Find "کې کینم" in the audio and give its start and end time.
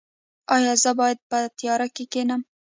1.95-2.41